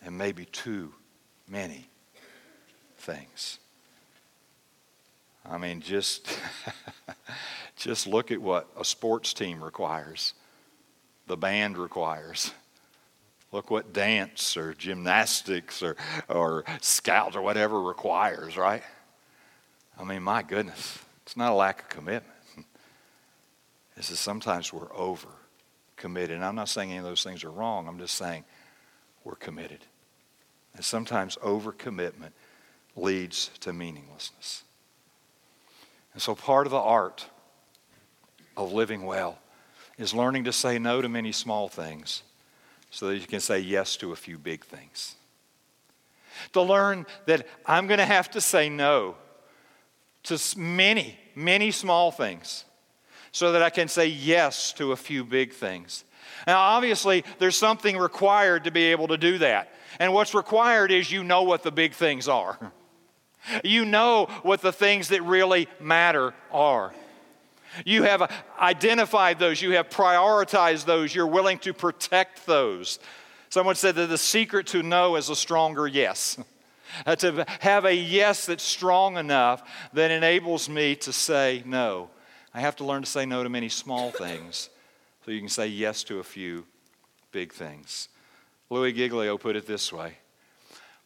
[0.00, 0.94] and maybe too
[1.48, 1.88] many
[2.96, 3.58] things.
[5.44, 6.38] I mean, just,
[7.76, 10.34] just look at what a sports team requires,
[11.26, 12.52] the band requires.
[13.50, 15.96] Look what dance or gymnastics or,
[16.28, 18.84] or scouts or whatever requires, right?
[19.98, 22.39] I mean, my goodness, it's not a lack of commitment
[24.00, 25.28] is that sometimes we're over
[25.96, 26.36] committed.
[26.36, 28.44] And I'm not saying any of those things are wrong, I'm just saying
[29.24, 29.84] we're committed.
[30.74, 32.30] And sometimes overcommitment
[32.96, 34.64] leads to meaninglessness.
[36.14, 37.26] And so part of the art
[38.56, 39.38] of living well
[39.98, 42.22] is learning to say no to many small things
[42.90, 45.16] so that you can say yes to a few big things.
[46.54, 49.16] To learn that I'm going to have to say no
[50.22, 52.64] to many, many small things
[53.32, 56.04] so that I can say yes to a few big things.
[56.46, 59.72] Now, obviously, there's something required to be able to do that.
[59.98, 62.58] And what's required is you know what the big things are.
[63.64, 66.92] You know what the things that really matter are.
[67.86, 72.98] You have identified those, you have prioritized those, you're willing to protect those.
[73.48, 76.38] Someone said that the secret to no is a stronger yes.
[77.06, 79.62] Uh, to have a yes that's strong enough
[79.92, 82.10] that enables me to say no.
[82.52, 84.70] I have to learn to say no to many small things
[85.24, 86.66] so you can say yes to a few
[87.32, 88.08] big things.
[88.70, 90.18] Louie Giglio put it this way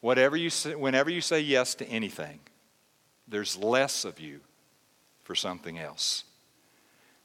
[0.00, 2.40] Whatever you say, Whenever you say yes to anything,
[3.26, 4.40] there's less of you
[5.22, 6.24] for something else.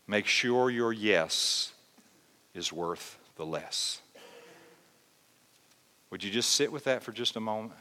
[0.07, 1.73] Make sure your yes
[2.53, 4.01] is worth the less.
[6.09, 7.73] Would you just sit with that for just a moment?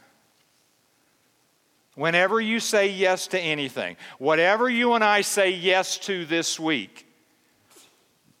[1.99, 7.05] Whenever you say yes to anything, whatever you and I say yes to this week,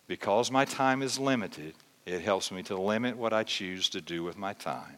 [0.07, 1.73] because my time is limited,
[2.05, 4.95] it helps me to limit what I choose to do with my time.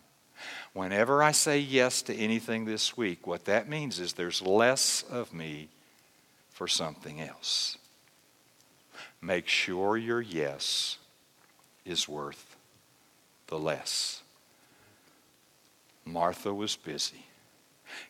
[0.74, 5.34] Whenever I say yes to anything this week, what that means is there's less of
[5.34, 5.68] me
[6.52, 7.80] for something else.
[9.24, 11.00] Make sure your yes
[11.84, 12.56] is worth
[13.48, 14.22] the less.
[16.06, 17.26] Martha was busy.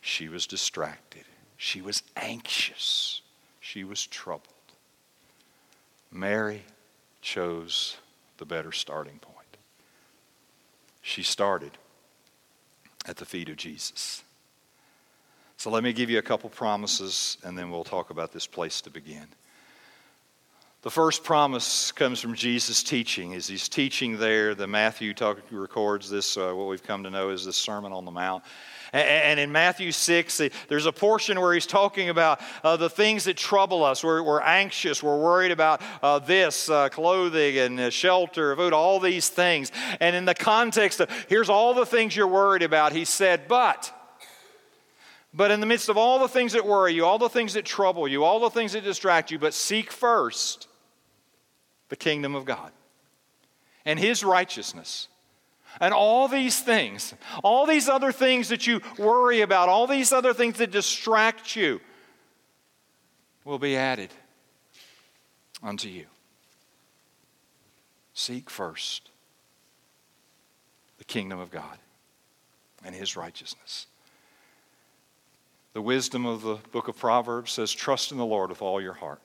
[0.01, 1.25] She was distracted.
[1.57, 3.21] She was anxious.
[3.59, 4.47] She was troubled.
[6.11, 6.63] Mary
[7.21, 7.97] chose
[8.37, 9.37] the better starting point.
[11.01, 11.71] She started
[13.05, 14.23] at the feet of Jesus.
[15.57, 18.81] So let me give you a couple promises and then we'll talk about this place
[18.81, 19.27] to begin.
[20.83, 23.35] The first promise comes from Jesus' teaching.
[23.35, 27.29] As he's teaching there, the Matthew talk, records this, uh, what we've come to know
[27.29, 28.43] is the Sermon on the Mount.
[28.91, 33.37] And in Matthew 6, there's a portion where he's talking about uh, the things that
[33.37, 34.03] trouble us.
[34.03, 38.99] We're, we're anxious, we're worried about uh, this, uh, clothing and uh, shelter, food, all
[38.99, 39.71] these things.
[39.99, 43.93] And in the context of, here's all the things you're worried about, he said, but.
[45.31, 47.65] But in the midst of all the things that worry you, all the things that
[47.65, 50.67] trouble you, all the things that distract you, but seek first
[51.91, 52.71] the kingdom of God
[53.83, 55.09] and his righteousness
[55.81, 60.33] and all these things, all these other things that you worry about, all these other
[60.33, 61.81] things that distract you,
[63.43, 64.09] will be added
[65.61, 66.05] unto you.
[68.13, 69.09] Seek first
[70.97, 71.77] the kingdom of God
[72.85, 73.87] and his righteousness.
[75.73, 78.93] The wisdom of the book of Proverbs says, Trust in the Lord with all your
[78.93, 79.19] heart.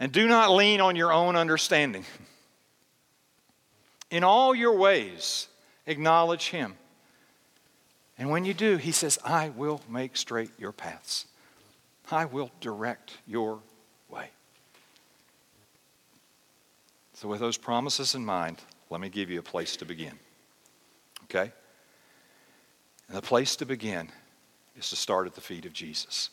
[0.00, 2.04] And do not lean on your own understanding.
[4.10, 5.48] In all your ways,
[5.86, 6.74] acknowledge him.
[8.16, 11.26] And when you do, he says, I will make straight your paths.
[12.10, 13.60] I will direct your
[14.08, 14.30] way.
[17.14, 18.58] So, with those promises in mind,
[18.90, 20.18] let me give you a place to begin.
[21.24, 21.52] Okay?
[23.08, 24.08] And the place to begin
[24.76, 26.30] is to start at the feet of Jesus.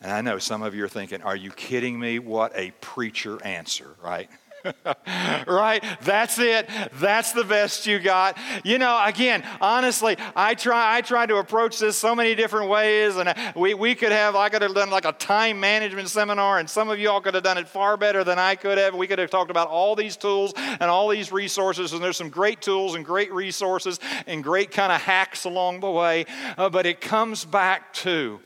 [0.00, 2.18] And I know some of you are thinking, are you kidding me?
[2.18, 4.28] What a preacher answer, right?
[5.46, 5.84] right?
[6.02, 6.68] That's it.
[6.94, 8.38] That's the best you got.
[8.64, 13.16] You know, again, honestly, I try I try to approach this so many different ways,
[13.16, 16.68] and we, we could have I could have done like a time management seminar, and
[16.68, 18.94] some of y'all could have done it far better than I could have.
[18.94, 22.30] We could have talked about all these tools and all these resources, and there's some
[22.30, 26.26] great tools and great resources and great kind of hacks along the way.
[26.56, 28.40] Uh, but it comes back to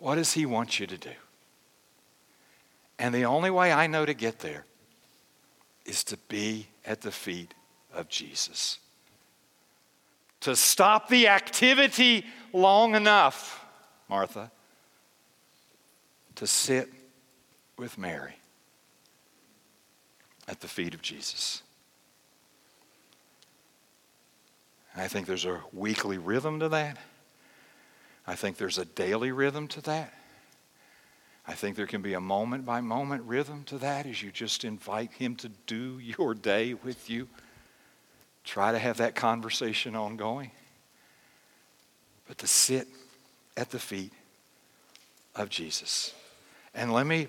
[0.00, 1.12] what does he want you to do?
[2.98, 4.64] And the only way I know to get there
[5.84, 7.54] is to be at the feet
[7.92, 8.78] of Jesus.
[10.40, 13.64] To stop the activity long enough,
[14.08, 14.50] Martha,
[16.36, 16.90] to sit
[17.76, 18.34] with Mary
[20.48, 21.62] at the feet of Jesus.
[24.96, 26.98] I think there's a weekly rhythm to that.
[28.26, 30.14] I think there's a daily rhythm to that.
[31.46, 34.64] I think there can be a moment by moment rhythm to that as you just
[34.64, 37.28] invite Him to do your day with you.
[38.44, 40.50] Try to have that conversation ongoing.
[42.28, 42.86] But to sit
[43.56, 44.12] at the feet
[45.34, 46.14] of Jesus.
[46.74, 47.28] And let me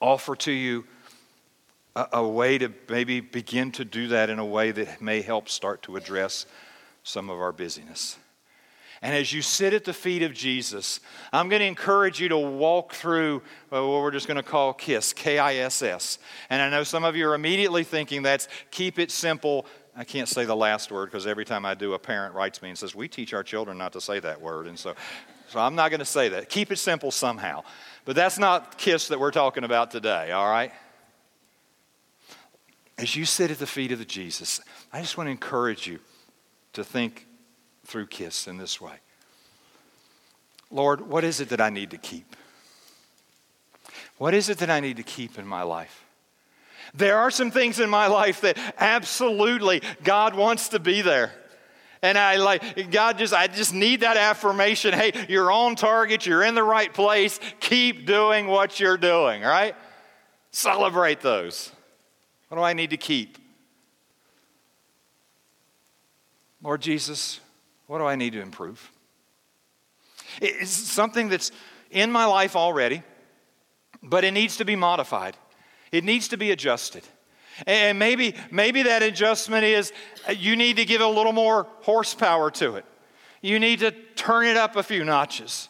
[0.00, 0.84] offer to you
[1.96, 5.48] a, a, way to maybe begin to do that in a way that may help
[5.48, 6.46] start to address
[7.02, 8.18] some of our busyness.
[9.04, 10.98] And as you sit at the feet of Jesus,
[11.30, 14.72] I'm going to encourage you to walk through uh, what we're just going to call
[14.72, 16.18] KISS, K I S S.
[16.48, 19.66] And I know some of you are immediately thinking that's keep it simple.
[19.94, 22.70] I can't say the last word because every time I do, a parent writes me
[22.70, 24.66] and says, We teach our children not to say that word.
[24.68, 24.94] And so,
[25.48, 26.48] so I'm not going to say that.
[26.48, 27.62] Keep it simple somehow.
[28.06, 30.72] But that's not KISS that we're talking about today, all right?
[32.96, 34.62] As you sit at the feet of the Jesus,
[34.94, 35.98] I just want to encourage you
[36.72, 37.26] to think
[37.84, 38.96] through KISS in this way
[40.70, 42.36] Lord, what is it that I need to keep?
[44.18, 46.04] What is it that I need to keep in my life?
[46.94, 51.32] There are some things in my life that absolutely God wants to be there.
[52.02, 54.92] And I like, God just, I just need that affirmation.
[54.92, 56.26] Hey, you're on target.
[56.26, 57.40] You're in the right place.
[57.60, 59.74] Keep doing what you're doing, right?
[60.50, 61.72] Celebrate those.
[62.48, 63.38] What do I need to keep?
[66.62, 67.40] Lord Jesus,
[67.86, 68.90] what do I need to improve?
[70.40, 71.52] It's something that's
[71.90, 73.02] in my life already,
[74.02, 75.36] but it needs to be modified.
[75.92, 77.04] It needs to be adjusted.
[77.66, 79.92] And maybe, maybe that adjustment is
[80.28, 82.84] uh, you need to give a little more horsepower to it.
[83.42, 85.68] You need to turn it up a few notches.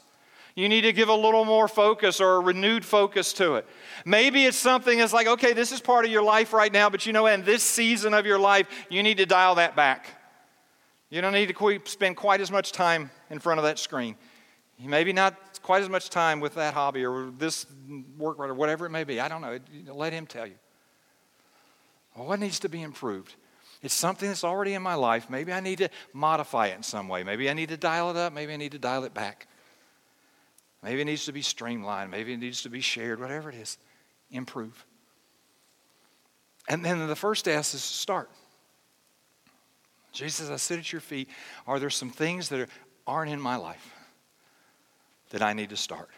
[0.54, 3.66] You need to give a little more focus or a renewed focus to it.
[4.04, 7.06] Maybe it's something that's like, okay, this is part of your life right now, but
[7.06, 10.06] you know, in this season of your life, you need to dial that back.
[11.14, 14.16] You don't need to spend quite as much time in front of that screen.
[14.80, 17.66] Maybe not quite as much time with that hobby or this
[18.18, 19.20] work or whatever it may be.
[19.20, 19.60] I don't know.
[19.94, 20.56] Let him tell you.
[22.16, 23.36] Oh, well, what needs to be improved?
[23.80, 25.30] It's something that's already in my life.
[25.30, 27.22] Maybe I need to modify it in some way.
[27.22, 28.32] Maybe I need to dial it up.
[28.32, 29.46] Maybe I need to dial it back.
[30.82, 32.10] Maybe it needs to be streamlined.
[32.10, 33.20] Maybe it needs to be shared.
[33.20, 33.78] Whatever it is,
[34.32, 34.84] improve.
[36.68, 38.30] And then the first S is start.
[40.14, 41.28] Jesus, I sit at your feet.
[41.66, 42.68] Are there some things that
[43.06, 43.94] aren't in my life
[45.30, 46.08] that I need to start?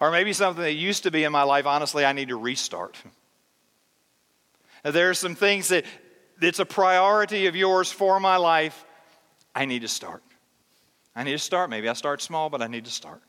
[0.00, 2.96] Or maybe something that used to be in my life, honestly, I need to restart.
[4.82, 5.84] There are some things that
[6.42, 8.84] it's a priority of yours for my life.
[9.54, 10.22] I need to start.
[11.14, 11.70] I need to start.
[11.70, 13.22] Maybe I start small, but I need to start.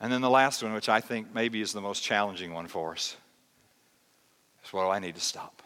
[0.00, 2.92] And then the last one, which I think maybe is the most challenging one for
[2.92, 3.16] us,
[4.64, 5.62] is what do I need to stop?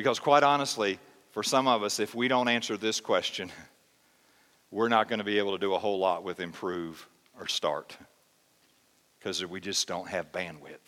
[0.00, 0.98] Because, quite honestly,
[1.30, 3.52] for some of us, if we don't answer this question,
[4.70, 7.06] we're not going to be able to do a whole lot with improve
[7.38, 7.94] or start
[9.18, 10.78] because we just don't have bandwidth.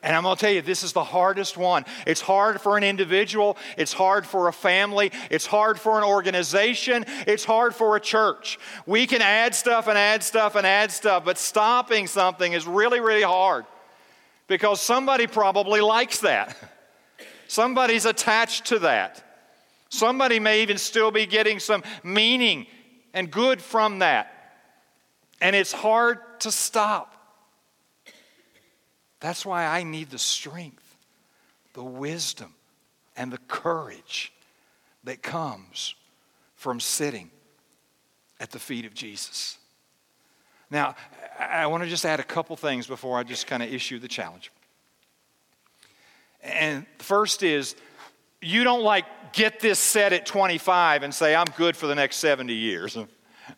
[0.00, 1.84] And I'm going to tell you, this is the hardest one.
[2.06, 7.04] It's hard for an individual, it's hard for a family, it's hard for an organization,
[7.26, 8.60] it's hard for a church.
[8.86, 13.00] We can add stuff and add stuff and add stuff, but stopping something is really,
[13.00, 13.64] really hard
[14.46, 16.56] because somebody probably likes that.
[17.52, 19.22] Somebody's attached to that.
[19.90, 22.66] Somebody may even still be getting some meaning
[23.12, 24.32] and good from that.
[25.38, 27.14] And it's hard to stop.
[29.20, 30.96] That's why I need the strength,
[31.74, 32.54] the wisdom,
[33.18, 34.32] and the courage
[35.04, 35.94] that comes
[36.56, 37.30] from sitting
[38.40, 39.58] at the feet of Jesus.
[40.70, 40.94] Now,
[41.38, 44.08] I want to just add a couple things before I just kind of issue the
[44.08, 44.50] challenge.
[46.42, 47.76] And first is
[48.40, 52.16] you don't like get this set at 25 and say, I'm good for the next
[52.16, 52.96] 70 years.
[52.96, 53.06] All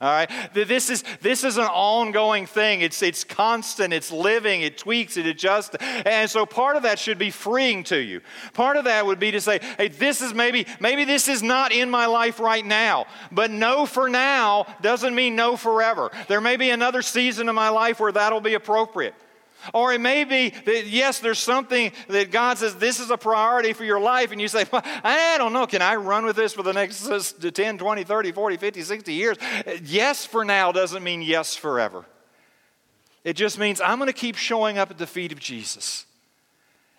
[0.01, 0.31] right?
[0.55, 2.81] This is, this is an ongoing thing.
[2.81, 5.77] It's, it's constant, it's living, it tweaks, it adjusts.
[5.81, 8.21] And so part of that should be freeing to you.
[8.55, 11.73] Part of that would be to say, hey, this is maybe, maybe this is not
[11.73, 13.07] in my life right now.
[13.31, 16.11] But no for now doesn't mean no forever.
[16.29, 19.15] There may be another season of my life where that'll be appropriate.
[19.73, 23.73] Or it may be that, yes, there's something that God says this is a priority
[23.73, 26.63] for your life, and you say, I don't know, can I run with this for
[26.63, 29.37] the next uh, 10, 20, 30, 40, 50, 60 years?
[29.83, 32.05] Yes for now doesn't mean yes forever.
[33.25, 36.05] It just means I'm going to keep showing up at the feet of Jesus.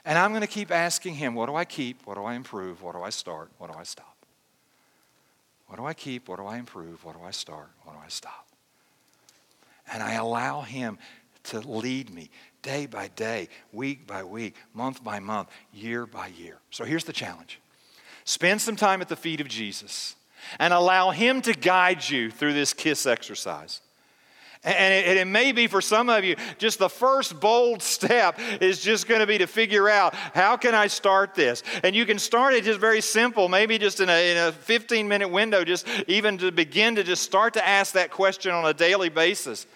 [0.03, 2.05] And I'm going to keep asking Him, what do I keep?
[2.05, 2.81] What do I improve?
[2.81, 3.49] What do I start?
[3.57, 4.15] What do I stop?
[5.67, 6.27] What do I keep?
[6.27, 7.03] What do I improve?
[7.03, 7.69] What do I start?
[7.83, 8.47] What do I stop?
[9.91, 10.99] And I allow Him
[11.45, 12.29] to lead me
[12.65, 16.57] day by day, week by week, month by month, year by year.
[16.71, 17.59] So here's the challenge
[18.25, 20.15] spend some time at the feet of Jesus
[20.57, 23.81] and allow Him to guide you through this KISS exercise.
[24.63, 28.81] And it, it, may be for some of you, just the first bold step is
[28.81, 31.61] just going to be to figure out how can I start this?
[31.83, 35.07] And you can start it just very simple, maybe just in a, in a 15
[35.07, 38.73] minute window, just even to begin to just start to ask that question on a
[38.73, 39.67] daily basis.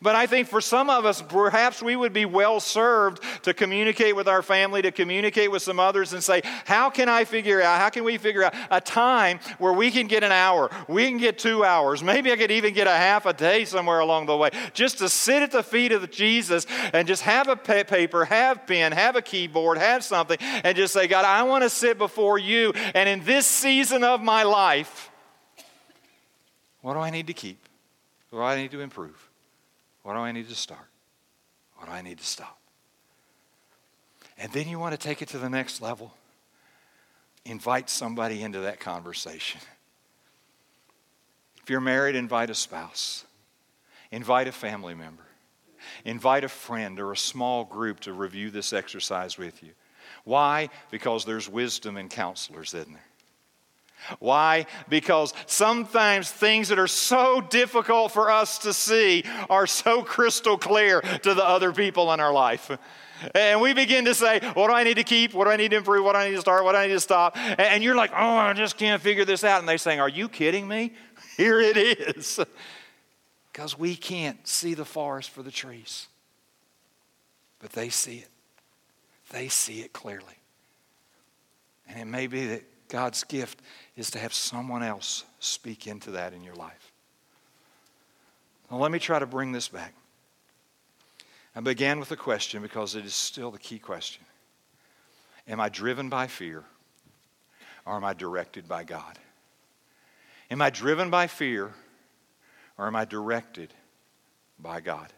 [0.00, 4.16] But I think for some of us, perhaps we would be well served to communicate
[4.16, 7.80] with our family, to communicate with some others, and say, How can I figure out,
[7.80, 11.18] how can we figure out a time where we can get an hour, we can
[11.18, 14.36] get two hours, maybe I could even get a half a day somewhere along the
[14.36, 18.66] way, just to sit at the feet of Jesus and just have a paper, have
[18.66, 22.38] pen, have a keyboard, have something, and just say, God, I want to sit before
[22.38, 25.10] you, and in this season of my life,
[26.80, 27.68] what do I need to keep?
[28.30, 29.31] What do I need to improve?
[30.02, 30.88] What do I need to start?
[31.76, 32.58] What do I need to stop?
[34.38, 36.14] And then you want to take it to the next level.
[37.44, 39.60] Invite somebody into that conversation.
[41.62, 43.24] If you're married, invite a spouse,
[44.10, 45.22] invite a family member,
[46.04, 49.70] invite a friend or a small group to review this exercise with you.
[50.24, 50.70] Why?
[50.90, 53.02] Because there's wisdom in counselors, isn't there?
[54.18, 54.66] Why?
[54.88, 61.00] Because sometimes things that are so difficult for us to see are so crystal clear
[61.00, 62.70] to the other people in our life.
[63.34, 65.34] And we begin to say, What do I need to keep?
[65.34, 66.04] What do I need to improve?
[66.04, 66.64] What do I need to start?
[66.64, 67.36] What do I need to stop?
[67.36, 69.60] And you're like, Oh, I just can't figure this out.
[69.60, 70.92] And they're saying, Are you kidding me?
[71.36, 72.40] Here it is.
[73.52, 76.08] Because we can't see the forest for the trees,
[77.58, 78.28] but they see it.
[79.30, 80.38] They see it clearly.
[81.86, 82.62] And it may be that
[82.92, 83.62] God's gift
[83.96, 86.92] is to have someone else speak into that in your life.
[88.70, 89.94] Now, let me try to bring this back.
[91.56, 94.22] I began with a question because it is still the key question
[95.48, 96.64] Am I driven by fear
[97.86, 99.18] or am I directed by God?
[100.50, 101.72] Am I driven by fear
[102.76, 103.72] or am I directed
[104.58, 105.10] by God?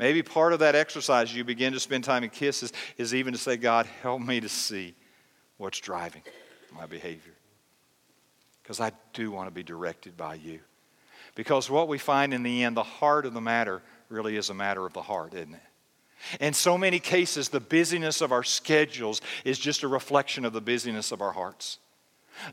[0.00, 3.38] Maybe part of that exercise you begin to spend time in kisses is even to
[3.38, 4.96] say, God, help me to see
[5.56, 6.22] what's driving
[6.74, 7.34] my behavior.
[8.62, 10.60] Because I do want to be directed by you.
[11.34, 14.54] Because what we find in the end, the heart of the matter really is a
[14.54, 15.60] matter of the heart, isn't it?
[16.40, 20.60] In so many cases, the busyness of our schedules is just a reflection of the
[20.60, 21.78] busyness of our hearts.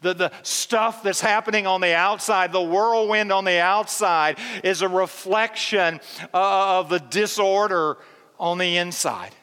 [0.01, 4.87] The, the stuff that's happening on the outside, the whirlwind on the outside, is a
[4.87, 5.99] reflection
[6.33, 7.97] of the disorder
[8.39, 9.33] on the inside.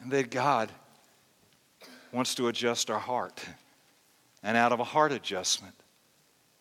[0.00, 0.70] And that God
[2.14, 3.44] wants to adjust our heart.
[4.42, 5.74] And out of a heart adjustment,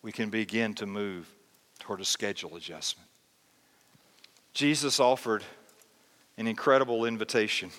[0.01, 1.29] we can begin to move
[1.79, 3.07] toward a schedule adjustment.
[4.53, 5.43] Jesus offered
[6.37, 7.69] an incredible invitation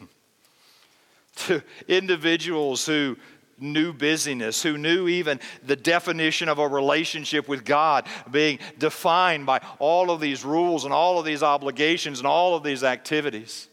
[1.36, 3.16] to individuals who
[3.58, 9.60] knew busyness, who knew even the definition of a relationship with God being defined by
[9.80, 13.68] all of these rules and all of these obligations and all of these activities.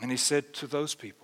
[0.00, 1.23] And he said to those people,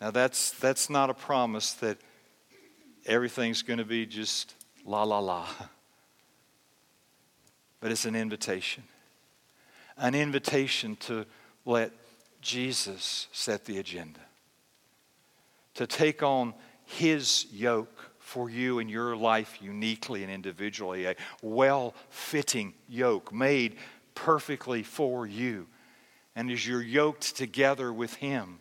[0.00, 1.98] Now, that's, that's not a promise that
[3.06, 5.46] everything's going to be just la la la.
[7.80, 8.82] But it's an invitation.
[9.96, 11.24] An invitation to
[11.64, 11.92] let
[12.42, 14.20] Jesus set the agenda.
[15.76, 16.52] To take on
[16.84, 23.76] his yoke for you in your life uniquely and individually, a well fitting yoke made
[24.14, 25.66] perfectly for you.
[26.36, 28.58] And as you're yoked together with him,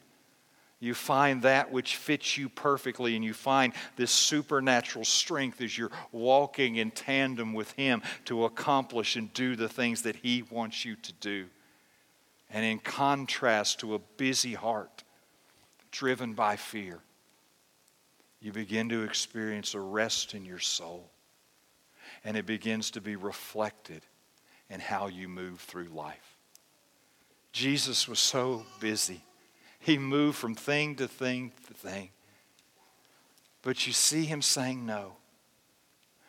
[0.79, 5.91] you find that which fits you perfectly, and you find this supernatural strength as you're
[6.13, 10.95] walking in tandem with Him to accomplish and do the things that He wants you
[10.95, 11.47] to do.
[12.49, 15.03] And in contrast to a busy heart
[15.91, 16.99] driven by fear,
[18.39, 21.09] you begin to experience a rest in your soul.
[22.23, 24.01] And it begins to be reflected
[24.69, 26.37] in how you move through life.
[27.51, 29.21] Jesus was so busy
[29.79, 32.09] he moved from thing to thing to thing.
[33.61, 35.13] But you see him saying no.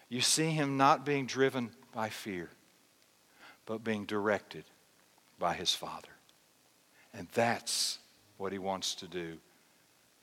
[0.09, 2.51] You see him not being driven by fear,
[3.67, 4.65] but being directed
[5.39, 6.09] by his Father.
[7.15, 7.99] And that's
[8.39, 9.39] what he wants to do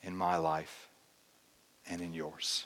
[0.02, 0.90] in my life
[1.90, 2.66] and in yours.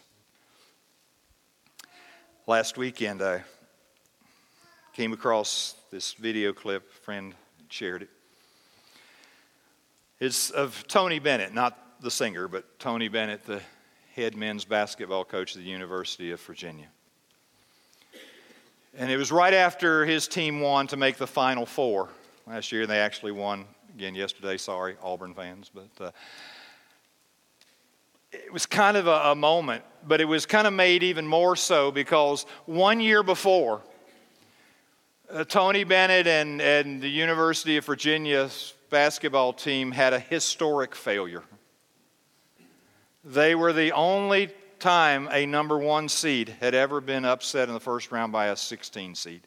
[2.47, 3.43] Last weekend, I
[4.93, 6.89] came across this video clip.
[6.89, 7.36] A friend
[7.70, 8.09] shared it
[10.22, 13.59] is of Tony Bennett, not the singer, but Tony Bennett, the
[14.15, 16.88] head men's basketball coach of the University of Virginia.
[18.95, 22.09] And it was right after his team won to make the Final Four
[22.45, 23.65] last year, and they actually won
[23.95, 24.57] again yesterday.
[24.57, 26.11] Sorry, Auburn fans, but uh,
[28.32, 31.55] it was kind of a, a moment, but it was kind of made even more
[31.55, 33.82] so because one year before,
[35.32, 41.44] uh, Tony Bennett and, and the University of Virginia's basketball team had a historic failure.
[43.24, 47.80] They were the only time a number one seed had ever been upset in the
[47.80, 49.42] first round by a 16 seed.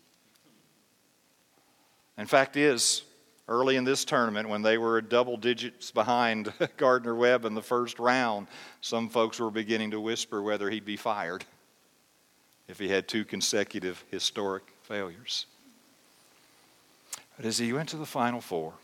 [2.17, 3.03] In fact, is
[3.49, 7.99] early in this tournament when they were double digits behind Gardner Webb in the first
[7.99, 8.47] round,
[8.81, 11.45] some folks were beginning to whisper whether he'd be fired
[12.69, 15.47] if he had two consecutive historic failures.
[17.37, 18.75] But as he went to the Final Four,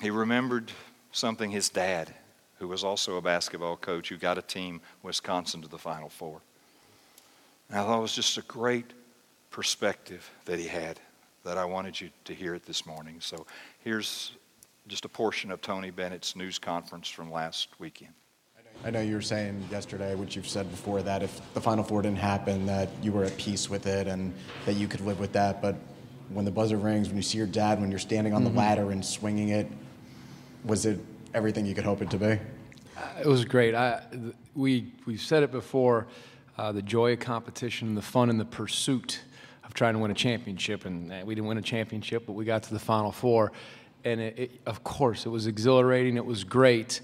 [0.00, 0.72] he remembered
[1.12, 2.14] something his dad,
[2.58, 6.40] who was also a basketball coach, who got a team, Wisconsin, to the Final Four.
[7.68, 8.92] And I thought it was just a great
[9.50, 10.98] perspective that he had
[11.44, 13.16] that I wanted you to hear it this morning.
[13.20, 13.46] So
[13.80, 14.32] here's
[14.88, 18.12] just a portion of Tony Bennett's news conference from last weekend.
[18.84, 22.02] I know you were saying yesterday, which you've said before, that if the Final Four
[22.02, 24.34] didn't happen, that you were at peace with it and
[24.66, 25.62] that you could live with that.
[25.62, 25.76] But
[26.30, 28.58] when the buzzer rings, when you see your dad, when you're standing on the mm-hmm.
[28.58, 29.70] ladder and swinging it,
[30.64, 30.98] was it
[31.34, 32.38] everything you could hope it to be?
[33.20, 33.74] It was great.
[33.74, 34.02] I,
[34.54, 36.06] we, we've said it before
[36.58, 39.20] uh, the joy of competition, the fun and the pursuit
[39.64, 40.84] of trying to win a championship.
[40.84, 43.52] And uh, we didn't win a championship, but we got to the Final Four.
[44.04, 47.00] And it, it, of course, it was exhilarating, it was great.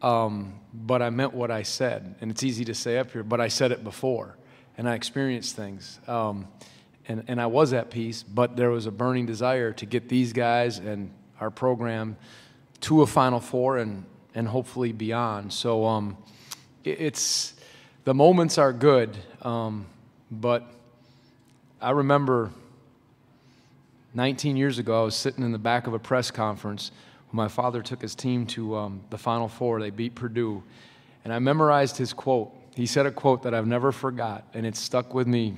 [0.00, 2.14] Um, but I meant what I said.
[2.20, 4.36] And it's easy to say up here, but I said it before.
[4.76, 5.98] And I experienced things.
[6.06, 6.46] Um,
[7.08, 10.32] and, and I was at peace, but there was a burning desire to get these
[10.32, 12.16] guys and our program
[12.82, 14.04] to a Final Four and,
[14.34, 15.52] and hopefully beyond.
[15.52, 16.16] So um,
[16.84, 17.54] it, it's
[18.04, 19.86] the moments are good, um,
[20.30, 20.64] but
[21.80, 22.50] I remember
[24.14, 26.90] 19 years ago, I was sitting in the back of a press conference
[27.30, 29.80] when my father took his team to um, the Final Four.
[29.80, 30.62] They beat Purdue,
[31.24, 32.52] and I memorized his quote.
[32.74, 35.54] He said a quote that I've never forgot, and it stuck with me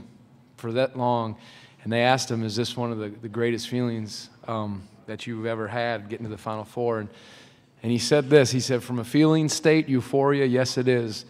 [0.57, 1.37] for that long.
[1.85, 5.45] And they asked him, "Is this one of the, the greatest feelings um, that you've
[5.45, 7.01] ever had getting to the Final Four.
[7.01, 7.09] And,
[7.83, 11.25] and he said this he said, From a feeling state, euphoria, yes, it is,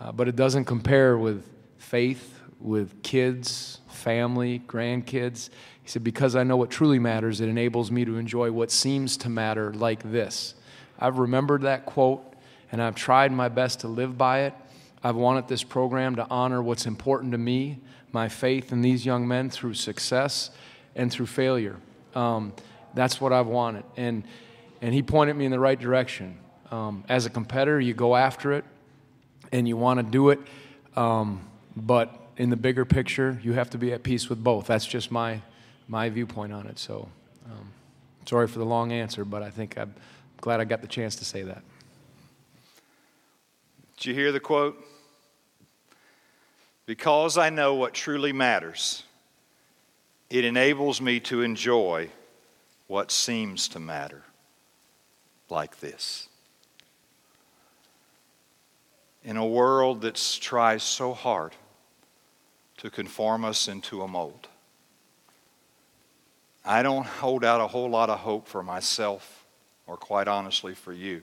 [0.00, 1.44] uh, but it doesn't compare with
[1.76, 5.50] faith, with kids, family, grandkids.
[5.82, 9.16] He said, Because I know what truly matters, it enables me to enjoy what seems
[9.18, 10.54] to matter like this.
[11.00, 12.22] I've remembered that quote
[12.70, 14.54] and I've tried my best to live by it.
[15.02, 17.78] I've wanted this program to honor what's important to me,
[18.12, 20.50] my faith in these young men through success
[20.94, 21.76] and through failure.
[22.14, 22.52] Um,
[22.96, 23.84] that's what I've wanted.
[23.96, 24.24] And,
[24.80, 26.38] and he pointed me in the right direction.
[26.70, 28.64] Um, as a competitor, you go after it
[29.52, 30.40] and you want to do it.
[30.96, 34.66] Um, but in the bigger picture, you have to be at peace with both.
[34.66, 35.42] That's just my,
[35.86, 36.78] my viewpoint on it.
[36.78, 37.08] So
[37.44, 37.68] um,
[38.24, 39.94] sorry for the long answer, but I think I'm
[40.40, 41.62] glad I got the chance to say that.
[43.98, 44.82] Did you hear the quote?
[46.86, 49.02] Because I know what truly matters,
[50.30, 52.08] it enables me to enjoy
[52.86, 54.22] what seems to matter
[55.48, 56.28] like this.
[59.24, 61.52] In a world that tries so hard
[62.78, 64.48] to conform us into a mold.
[66.64, 69.46] I don't hold out a whole lot of hope for myself,
[69.86, 71.22] or quite honestly for you,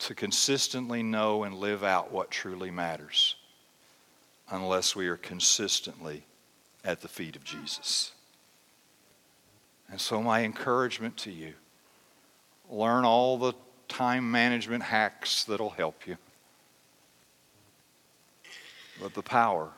[0.00, 3.36] to consistently know and live out what truly matters
[4.50, 6.24] unless we are consistently
[6.84, 8.12] at the feet of Jesus.
[9.90, 11.54] And so, my encouragement to you
[12.70, 13.54] learn all the
[13.88, 16.16] time management hacks that'll help you.
[19.00, 19.70] But the power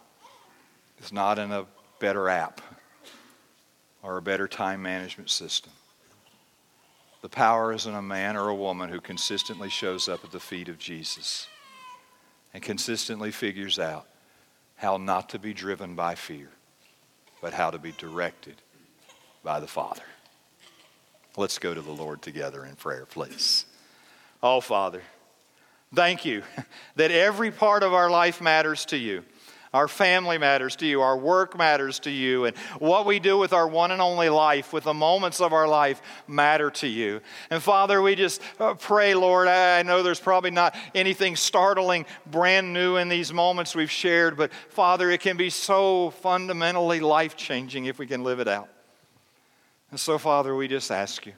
[1.00, 1.66] is not in a
[2.00, 2.60] better app
[4.02, 5.72] or a better time management system.
[7.22, 10.40] The power is in a man or a woman who consistently shows up at the
[10.40, 11.46] feet of Jesus
[12.54, 14.06] and consistently figures out
[14.76, 16.48] how not to be driven by fear,
[17.42, 18.56] but how to be directed
[19.42, 20.02] by the Father.
[21.36, 23.64] Let's go to the Lord together in prayer, please.
[24.42, 25.02] Oh, Father,
[25.94, 26.42] thank you
[26.96, 29.24] that every part of our life matters to you.
[29.72, 31.00] Our family matters to you.
[31.00, 32.44] Our work matters to you.
[32.44, 35.68] And what we do with our one and only life, with the moments of our
[35.68, 37.20] life, matter to you.
[37.50, 39.46] And Father, we just uh, pray, Lord.
[39.46, 44.52] I know there's probably not anything startling, brand new in these moments we've shared, but
[44.70, 48.68] Father, it can be so fundamentally life changing if we can live it out.
[49.90, 51.32] And so, Father, we just ask you,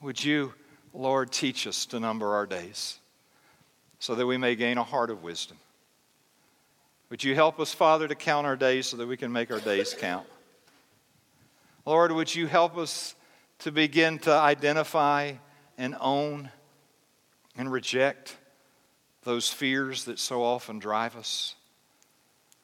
[0.00, 0.54] would you,
[0.94, 2.98] Lord, teach us to number our days
[3.98, 5.56] so that we may gain a heart of wisdom?
[7.10, 9.60] Would you help us, Father, to count our days so that we can make our
[9.60, 10.26] days count?
[11.84, 13.14] Lord, would you help us
[13.60, 15.32] to begin to identify
[15.78, 16.50] and own
[17.56, 18.36] and reject
[19.22, 21.54] those fears that so often drive us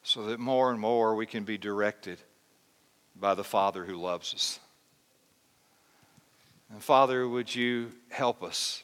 [0.02, 2.18] so that more and more we can be directed
[3.14, 4.60] by the Father who loves us.
[6.70, 8.82] And Father, would you help us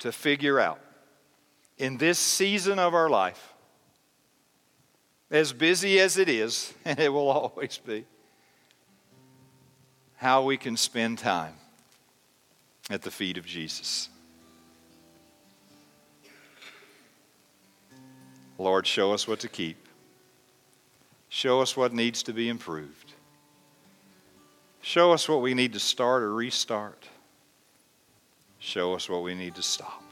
[0.00, 0.80] to figure out
[1.78, 3.54] in this season of our life
[5.30, 8.04] as busy as it is, and it will always be,
[10.16, 11.54] how we can spend time
[12.90, 14.08] at the feet of Jesus.
[18.56, 19.76] Lord, show us what to keep.
[21.28, 22.97] Show us what needs to be improved.
[24.88, 27.06] Show us what we need to start or restart.
[28.58, 30.02] Show us what we need to stop.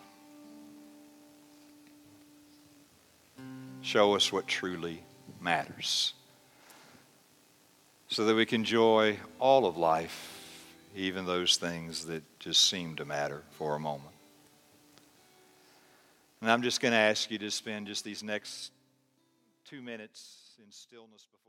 [3.80, 5.02] Show us what truly
[5.40, 6.12] matters
[8.08, 10.44] so that we can enjoy all of life,
[10.94, 14.14] even those things that just seem to matter for a moment.
[16.42, 18.72] And I'm just going to ask you to spend just these next
[19.64, 21.45] two minutes in stillness before.